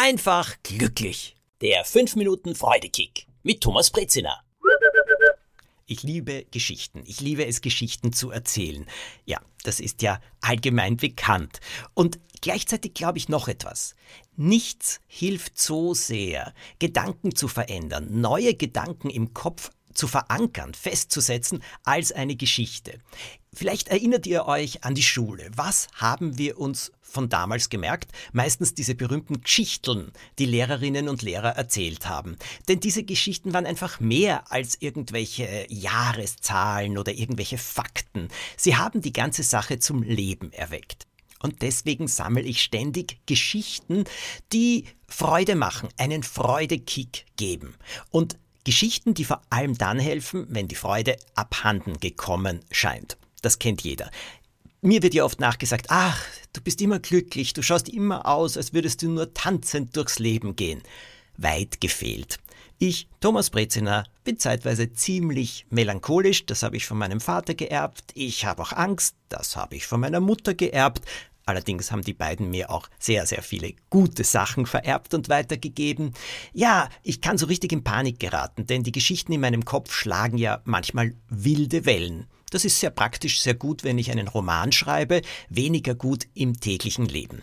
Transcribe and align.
einfach 0.00 0.56
glücklich. 0.62 1.36
Der 1.60 1.84
5 1.84 2.16
Minuten 2.16 2.54
Freudekick 2.54 3.26
mit 3.42 3.60
Thomas 3.60 3.90
Brezina. 3.90 4.42
Ich 5.84 6.02
liebe 6.02 6.46
Geschichten. 6.50 7.02
Ich 7.04 7.20
liebe 7.20 7.44
es, 7.44 7.60
Geschichten 7.60 8.14
zu 8.14 8.30
erzählen. 8.30 8.86
Ja, 9.26 9.42
das 9.62 9.78
ist 9.78 10.00
ja 10.00 10.18
allgemein 10.40 10.96
bekannt. 10.96 11.60
Und 11.92 12.18
gleichzeitig 12.40 12.94
glaube 12.94 13.18
ich 13.18 13.28
noch 13.28 13.46
etwas. 13.46 13.94
Nichts 14.36 15.00
hilft 15.06 15.58
so 15.58 15.92
sehr, 15.92 16.54
Gedanken 16.78 17.34
zu 17.34 17.46
verändern, 17.46 18.22
neue 18.22 18.54
Gedanken 18.54 19.10
im 19.10 19.34
Kopf 19.34 19.70
zu 19.94 20.06
verankern, 20.08 20.74
festzusetzen 20.74 21.62
als 21.84 22.12
eine 22.12 22.36
Geschichte. 22.36 22.98
Vielleicht 23.52 23.88
erinnert 23.88 24.26
ihr 24.26 24.46
euch 24.46 24.84
an 24.84 24.94
die 24.94 25.02
Schule. 25.02 25.50
Was 25.56 25.88
haben 25.94 26.38
wir 26.38 26.58
uns 26.58 26.92
von 27.02 27.28
damals 27.28 27.68
gemerkt? 27.68 28.12
Meistens 28.32 28.74
diese 28.74 28.94
berühmten 28.94 29.40
Geschichteln, 29.40 30.12
die 30.38 30.46
Lehrerinnen 30.46 31.08
und 31.08 31.22
Lehrer 31.22 31.56
erzählt 31.56 32.08
haben. 32.08 32.36
Denn 32.68 32.78
diese 32.78 33.02
Geschichten 33.02 33.52
waren 33.52 33.66
einfach 33.66 33.98
mehr 33.98 34.52
als 34.52 34.80
irgendwelche 34.80 35.66
Jahreszahlen 35.68 36.96
oder 36.96 37.12
irgendwelche 37.12 37.58
Fakten. 37.58 38.28
Sie 38.56 38.76
haben 38.76 39.00
die 39.00 39.12
ganze 39.12 39.42
Sache 39.42 39.80
zum 39.80 40.04
Leben 40.04 40.52
erweckt. 40.52 41.08
Und 41.42 41.62
deswegen 41.62 42.06
sammle 42.06 42.42
ich 42.42 42.62
ständig 42.62 43.18
Geschichten, 43.26 44.04
die 44.52 44.84
Freude 45.08 45.56
machen, 45.56 45.88
einen 45.96 46.22
Freudekick 46.22 47.24
geben. 47.36 47.74
Und 48.10 48.36
Geschichten, 48.64 49.14
die 49.14 49.24
vor 49.24 49.42
allem 49.50 49.76
dann 49.76 49.98
helfen, 49.98 50.46
wenn 50.50 50.68
die 50.68 50.74
Freude 50.74 51.16
abhanden 51.34 51.98
gekommen 51.98 52.60
scheint. 52.70 53.16
Das 53.42 53.58
kennt 53.58 53.82
jeder. 53.82 54.10
Mir 54.82 55.02
wird 55.02 55.14
ja 55.14 55.24
oft 55.24 55.40
nachgesagt, 55.40 55.86
ach, 55.88 56.24
du 56.52 56.60
bist 56.62 56.80
immer 56.80 56.98
glücklich, 57.00 57.52
du 57.52 57.62
schaust 57.62 57.88
immer 57.88 58.26
aus, 58.26 58.56
als 58.56 58.72
würdest 58.72 59.02
du 59.02 59.10
nur 59.10 59.34
tanzend 59.34 59.96
durchs 59.96 60.18
Leben 60.18 60.56
gehen. 60.56 60.82
Weit 61.36 61.80
gefehlt. 61.80 62.38
Ich, 62.78 63.08
Thomas 63.20 63.50
Breziner, 63.50 64.04
bin 64.24 64.38
zeitweise 64.38 64.90
ziemlich 64.94 65.66
melancholisch, 65.68 66.46
das 66.46 66.62
habe 66.62 66.78
ich 66.78 66.86
von 66.86 66.96
meinem 66.96 67.20
Vater 67.20 67.52
geerbt. 67.52 68.04
Ich 68.14 68.46
habe 68.46 68.62
auch 68.62 68.72
Angst, 68.72 69.16
das 69.28 69.54
habe 69.54 69.76
ich 69.76 69.86
von 69.86 70.00
meiner 70.00 70.20
Mutter 70.20 70.54
geerbt. 70.54 71.02
Allerdings 71.50 71.90
haben 71.90 72.02
die 72.02 72.14
beiden 72.14 72.48
mir 72.48 72.70
auch 72.70 72.88
sehr, 73.00 73.26
sehr 73.26 73.42
viele 73.42 73.72
gute 73.90 74.22
Sachen 74.22 74.66
vererbt 74.66 75.14
und 75.14 75.28
weitergegeben. 75.28 76.14
Ja, 76.52 76.88
ich 77.02 77.20
kann 77.20 77.38
so 77.38 77.46
richtig 77.46 77.72
in 77.72 77.82
Panik 77.82 78.20
geraten, 78.20 78.66
denn 78.66 78.84
die 78.84 78.92
Geschichten 78.92 79.32
in 79.32 79.40
meinem 79.40 79.64
Kopf 79.64 79.92
schlagen 79.92 80.38
ja 80.38 80.60
manchmal 80.64 81.12
wilde 81.28 81.86
Wellen. 81.86 82.28
Das 82.50 82.64
ist 82.64 82.78
sehr 82.78 82.90
praktisch, 82.90 83.40
sehr 83.42 83.54
gut, 83.54 83.82
wenn 83.82 83.98
ich 83.98 84.12
einen 84.12 84.28
Roman 84.28 84.70
schreibe, 84.70 85.22
weniger 85.48 85.96
gut 85.96 86.28
im 86.34 86.60
täglichen 86.60 87.06
Leben. 87.06 87.42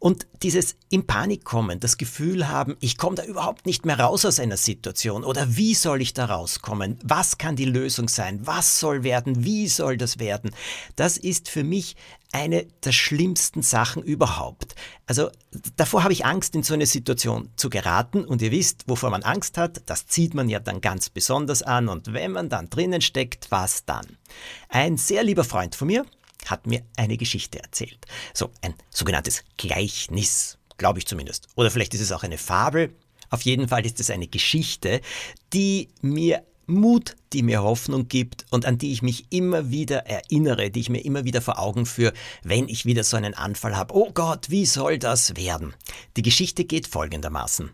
Und 0.00 0.26
dieses 0.42 0.76
in 0.90 1.06
Panik 1.06 1.44
kommen, 1.44 1.80
das 1.80 1.96
Gefühl 1.96 2.48
haben, 2.48 2.76
ich 2.80 2.98
komme 2.98 3.16
da 3.16 3.24
überhaupt 3.24 3.66
nicht 3.66 3.84
mehr 3.84 3.98
raus 3.98 4.24
aus 4.24 4.38
einer 4.38 4.56
Situation 4.56 5.24
oder 5.24 5.56
wie 5.56 5.74
soll 5.74 6.00
ich 6.00 6.14
da 6.14 6.26
rauskommen? 6.26 6.98
Was 7.02 7.36
kann 7.36 7.56
die 7.56 7.64
Lösung 7.64 8.08
sein? 8.08 8.46
Was 8.46 8.78
soll 8.78 9.02
werden? 9.02 9.44
Wie 9.44 9.66
soll 9.66 9.96
das 9.96 10.20
werden? 10.20 10.52
Das 10.94 11.16
ist 11.16 11.48
für 11.48 11.64
mich 11.64 11.96
eine 12.30 12.66
der 12.84 12.92
schlimmsten 12.92 13.62
Sachen 13.62 14.02
überhaupt. 14.02 14.76
Also 15.06 15.30
davor 15.76 16.04
habe 16.04 16.12
ich 16.12 16.24
Angst, 16.26 16.54
in 16.54 16.62
so 16.62 16.74
eine 16.74 16.86
Situation 16.86 17.48
zu 17.56 17.68
geraten 17.68 18.24
und 18.24 18.40
ihr 18.42 18.52
wisst, 18.52 18.84
wovor 18.86 19.10
man 19.10 19.22
Angst 19.22 19.58
hat, 19.58 19.82
das 19.86 20.06
zieht 20.06 20.34
man 20.34 20.48
ja 20.48 20.60
dann 20.60 20.80
ganz 20.80 21.08
besonders 21.10 21.62
an 21.62 21.88
und 21.88 22.12
wenn 22.12 22.32
man 22.32 22.48
dann 22.48 22.70
drinnen 22.70 23.00
steckt, 23.00 23.50
was 23.50 23.84
dann? 23.84 24.06
Ein 24.68 24.96
sehr 24.96 25.24
lieber 25.24 25.44
Freund 25.44 25.74
von 25.74 25.88
mir 25.88 26.04
hat 26.46 26.66
mir 26.66 26.82
eine 26.96 27.16
Geschichte 27.16 27.60
erzählt. 27.60 28.06
So 28.34 28.50
ein 28.62 28.74
sogenanntes 28.90 29.44
Gleichnis, 29.56 30.58
glaube 30.76 30.98
ich 30.98 31.06
zumindest. 31.06 31.48
Oder 31.54 31.70
vielleicht 31.70 31.94
ist 31.94 32.00
es 32.00 32.12
auch 32.12 32.22
eine 32.22 32.38
Fabel. 32.38 32.94
Auf 33.30 33.42
jeden 33.42 33.68
Fall 33.68 33.84
ist 33.84 34.00
es 34.00 34.10
eine 34.10 34.28
Geschichte, 34.28 35.00
die 35.52 35.88
mir 36.00 36.42
Mut, 36.66 37.16
die 37.32 37.42
mir 37.42 37.62
Hoffnung 37.62 38.08
gibt 38.08 38.44
und 38.50 38.66
an 38.66 38.76
die 38.76 38.92
ich 38.92 39.00
mich 39.00 39.26
immer 39.30 39.70
wieder 39.70 40.06
erinnere, 40.06 40.70
die 40.70 40.80
ich 40.80 40.90
mir 40.90 41.02
immer 41.02 41.24
wieder 41.24 41.40
vor 41.40 41.58
Augen 41.58 41.86
führe, 41.86 42.12
wenn 42.42 42.68
ich 42.68 42.84
wieder 42.84 43.04
so 43.04 43.16
einen 43.16 43.34
Anfall 43.34 43.74
habe. 43.74 43.94
Oh 43.94 44.10
Gott, 44.12 44.50
wie 44.50 44.66
soll 44.66 44.98
das 44.98 45.34
werden? 45.36 45.74
Die 46.16 46.22
Geschichte 46.22 46.64
geht 46.64 46.86
folgendermaßen. 46.86 47.70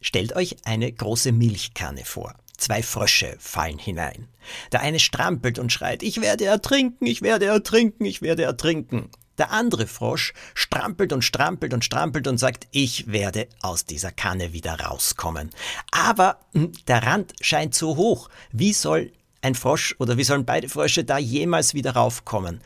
Stellt 0.00 0.34
euch 0.36 0.56
eine 0.64 0.92
große 0.92 1.32
Milchkanne 1.32 2.04
vor. 2.04 2.34
Zwei 2.62 2.84
Frösche 2.84 3.34
fallen 3.40 3.78
hinein. 3.78 4.28
Der 4.70 4.82
eine 4.82 5.00
strampelt 5.00 5.58
und 5.58 5.72
schreit, 5.72 6.04
ich 6.04 6.20
werde 6.20 6.44
ertrinken, 6.44 7.04
ich 7.06 7.20
werde 7.20 7.46
ertrinken, 7.46 8.04
ich 8.04 8.22
werde 8.22 8.44
ertrinken. 8.44 9.10
Der 9.36 9.50
andere 9.50 9.88
Frosch 9.88 10.32
strampelt 10.54 11.12
und 11.12 11.22
strampelt 11.22 11.74
und 11.74 11.84
strampelt 11.84 12.28
und 12.28 12.38
sagt, 12.38 12.68
ich 12.70 13.10
werde 13.10 13.48
aus 13.62 13.84
dieser 13.84 14.12
Kanne 14.12 14.52
wieder 14.52 14.78
rauskommen. 14.78 15.50
Aber 15.90 16.38
hm, 16.52 16.70
der 16.86 17.02
Rand 17.02 17.32
scheint 17.40 17.74
so 17.74 17.96
hoch. 17.96 18.28
Wie 18.52 18.72
soll 18.72 19.10
ein 19.40 19.56
Frosch 19.56 19.96
oder 19.98 20.16
wie 20.16 20.22
sollen 20.22 20.44
beide 20.44 20.68
Frösche 20.68 21.02
da 21.02 21.18
jemals 21.18 21.74
wieder 21.74 21.94
raufkommen? 21.96 22.60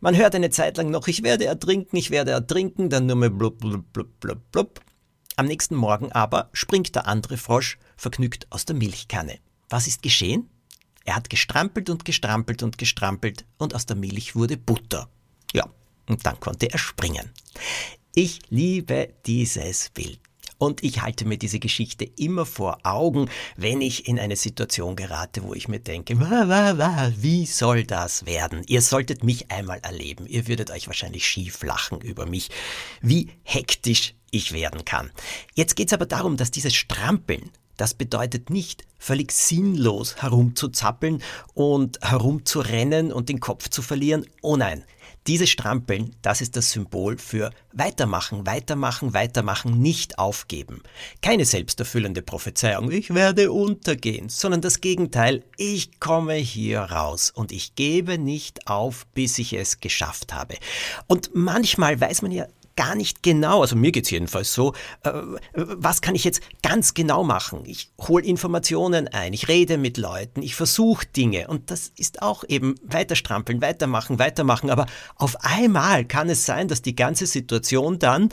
Man 0.00 0.16
hört 0.16 0.34
eine 0.34 0.48
Zeit 0.48 0.78
lang 0.78 0.88
noch, 0.88 1.08
ich 1.08 1.22
werde 1.22 1.44
ertrinken, 1.44 1.98
ich 1.98 2.10
werde 2.10 2.30
ertrinken, 2.30 2.88
dann 2.88 3.04
nur 3.04 3.16
mehr 3.16 3.28
blub, 3.28 3.58
blub, 3.58 3.92
blub, 3.92 4.18
blub, 4.18 4.50
blub. 4.50 4.80
Am 5.36 5.46
nächsten 5.46 5.76
Morgen 5.76 6.12
aber 6.12 6.50
springt 6.52 6.94
der 6.94 7.06
andere 7.06 7.36
Frosch 7.36 7.78
vergnügt 7.96 8.46
aus 8.50 8.64
der 8.64 8.76
Milchkanne. 8.76 9.38
Was 9.68 9.86
ist 9.86 10.02
geschehen? 10.02 10.50
Er 11.04 11.16
hat 11.16 11.30
gestrampelt 11.30 11.90
und 11.90 12.04
gestrampelt 12.04 12.62
und 12.62 12.78
gestrampelt 12.78 13.44
und 13.58 13.74
aus 13.74 13.86
der 13.86 13.96
Milch 13.96 14.36
wurde 14.36 14.56
Butter. 14.56 15.08
Ja, 15.52 15.68
und 16.08 16.24
dann 16.26 16.38
konnte 16.38 16.70
er 16.70 16.78
springen. 16.78 17.30
Ich 18.14 18.40
liebe 18.50 19.14
dieses 19.26 19.90
Bild. 19.90 20.20
Und 20.62 20.84
ich 20.84 21.02
halte 21.02 21.24
mir 21.24 21.38
diese 21.38 21.58
Geschichte 21.58 22.04
immer 22.04 22.46
vor 22.46 22.78
Augen, 22.84 23.28
wenn 23.56 23.80
ich 23.80 24.06
in 24.06 24.20
eine 24.20 24.36
Situation 24.36 24.94
gerate, 24.94 25.42
wo 25.42 25.54
ich 25.54 25.66
mir 25.66 25.80
denke, 25.80 26.20
wah, 26.20 26.48
wah, 26.48 26.78
wah, 26.78 27.10
wie 27.16 27.46
soll 27.46 27.82
das 27.82 28.26
werden? 28.26 28.62
Ihr 28.68 28.80
solltet 28.80 29.24
mich 29.24 29.50
einmal 29.50 29.80
erleben. 29.80 30.24
Ihr 30.24 30.46
würdet 30.46 30.70
euch 30.70 30.86
wahrscheinlich 30.86 31.26
schief 31.26 31.64
lachen 31.64 32.00
über 32.00 32.26
mich, 32.26 32.50
wie 33.00 33.30
hektisch 33.42 34.14
ich 34.30 34.52
werden 34.52 34.84
kann. 34.84 35.10
Jetzt 35.54 35.74
geht 35.74 35.88
es 35.88 35.94
aber 35.94 36.06
darum, 36.06 36.36
dass 36.36 36.52
dieses 36.52 36.76
Strampeln, 36.76 37.50
das 37.76 37.94
bedeutet 37.94 38.48
nicht, 38.48 38.84
völlig 38.98 39.32
sinnlos 39.32 40.22
herumzuzappeln 40.22 41.24
und 41.54 41.98
herumzurennen 42.02 43.12
und 43.12 43.28
den 43.28 43.40
Kopf 43.40 43.68
zu 43.68 43.82
verlieren. 43.82 44.26
Oh 44.42 44.56
nein, 44.56 44.84
dieses 45.26 45.50
Strampeln, 45.50 46.16
das 46.22 46.40
ist 46.40 46.56
das 46.56 46.72
Symbol 46.72 47.18
für 47.18 47.50
weitermachen, 47.72 48.46
weitermachen, 48.46 49.14
weitermachen, 49.14 49.80
nicht 49.80 50.18
aufgeben. 50.18 50.82
Keine 51.20 51.44
selbsterfüllende 51.44 52.22
Prophezeiung, 52.22 52.90
ich 52.90 53.14
werde 53.14 53.52
untergehen, 53.52 54.28
sondern 54.28 54.60
das 54.60 54.80
Gegenteil, 54.80 55.44
ich 55.56 56.00
komme 56.00 56.34
hier 56.34 56.80
raus 56.80 57.30
und 57.30 57.52
ich 57.52 57.74
gebe 57.74 58.18
nicht 58.18 58.66
auf, 58.66 59.06
bis 59.14 59.38
ich 59.38 59.52
es 59.52 59.80
geschafft 59.80 60.32
habe. 60.34 60.56
Und 61.06 61.30
manchmal 61.34 62.00
weiß 62.00 62.22
man 62.22 62.32
ja 62.32 62.46
gar 62.76 62.94
nicht 62.94 63.22
genau, 63.22 63.60
also 63.60 63.76
mir 63.76 63.92
geht's 63.92 64.10
jedenfalls 64.10 64.52
so, 64.52 64.74
äh, 65.02 65.12
was 65.52 66.00
kann 66.00 66.14
ich 66.14 66.24
jetzt 66.24 66.42
ganz 66.62 66.94
genau 66.94 67.24
machen? 67.24 67.62
Ich 67.66 67.90
hole 68.00 68.24
Informationen 68.24 69.08
ein, 69.08 69.32
ich 69.32 69.48
rede 69.48 69.78
mit 69.78 69.98
Leuten, 69.98 70.42
ich 70.42 70.54
versuche 70.54 71.06
Dinge 71.06 71.48
und 71.48 71.70
das 71.70 71.92
ist 71.96 72.22
auch 72.22 72.44
eben 72.48 72.74
weiterstrampeln, 72.82 73.60
weitermachen, 73.60 74.18
weitermachen, 74.18 74.70
aber 74.70 74.86
auf 75.16 75.36
einmal 75.40 76.04
kann 76.04 76.28
es 76.28 76.46
sein, 76.46 76.68
dass 76.68 76.82
die 76.82 76.96
ganze 76.96 77.26
Situation 77.26 77.98
dann 77.98 78.30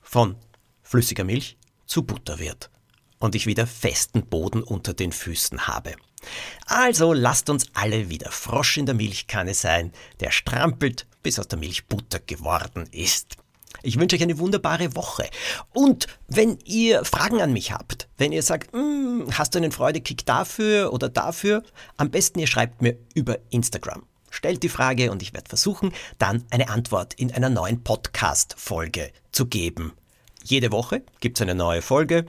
von 0.00 0.36
flüssiger 0.82 1.24
Milch 1.24 1.58
zu 1.86 2.02
Butter 2.02 2.38
wird 2.38 2.70
und 3.18 3.34
ich 3.34 3.46
wieder 3.46 3.66
festen 3.66 4.26
Boden 4.26 4.62
unter 4.62 4.94
den 4.94 5.12
Füßen 5.12 5.66
habe. 5.66 5.94
Also 6.66 7.12
lasst 7.12 7.50
uns 7.50 7.66
alle 7.74 8.08
wieder 8.08 8.30
Frosch 8.30 8.78
in 8.78 8.86
der 8.86 8.94
Milchkanne 8.94 9.54
sein, 9.54 9.92
der 10.20 10.30
strampelt, 10.30 11.06
bis 11.22 11.38
aus 11.38 11.48
der 11.48 11.58
Milch 11.58 11.86
Butter 11.86 12.20
geworden 12.20 12.88
ist. 12.90 13.36
Ich 13.82 13.98
wünsche 13.98 14.16
euch 14.16 14.22
eine 14.22 14.38
wunderbare 14.38 14.94
Woche. 14.96 15.28
Und 15.72 16.06
wenn 16.28 16.58
ihr 16.64 17.04
Fragen 17.04 17.40
an 17.40 17.52
mich 17.52 17.72
habt, 17.72 18.08
wenn 18.16 18.32
ihr 18.32 18.42
sagt, 18.42 18.72
hm, 18.72 19.26
hast 19.32 19.54
du 19.54 19.58
einen 19.58 19.72
Freudekick 19.72 20.26
dafür 20.26 20.92
oder 20.92 21.08
dafür, 21.08 21.62
am 21.96 22.10
besten 22.10 22.38
ihr 22.38 22.46
schreibt 22.46 22.82
mir 22.82 22.96
über 23.14 23.38
Instagram. 23.50 24.04
Stellt 24.30 24.62
die 24.62 24.68
Frage 24.68 25.10
und 25.10 25.22
ich 25.22 25.32
werde 25.32 25.48
versuchen, 25.48 25.92
dann 26.18 26.44
eine 26.50 26.68
Antwort 26.68 27.14
in 27.14 27.32
einer 27.32 27.48
neuen 27.48 27.82
Podcast-Folge 27.82 29.10
zu 29.32 29.46
geben. 29.46 29.92
Jede 30.44 30.72
Woche 30.72 31.02
gibt 31.20 31.38
es 31.38 31.42
eine 31.42 31.54
neue 31.54 31.82
Folge. 31.82 32.26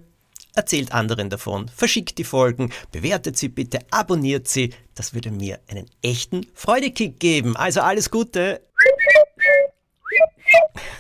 Erzählt 0.56 0.92
anderen 0.92 1.30
davon, 1.30 1.68
verschickt 1.68 2.18
die 2.18 2.24
Folgen, 2.24 2.72
bewertet 2.92 3.38
sie 3.38 3.50
bitte, 3.50 3.80
abonniert 3.92 4.48
sie. 4.48 4.74
Das 4.96 5.14
würde 5.14 5.30
mir 5.30 5.60
einen 5.68 5.86
echten 6.02 6.48
Freudekick 6.56 7.20
geben. 7.20 7.56
Also 7.56 7.82
alles 7.82 8.10
Gute. 8.10 8.62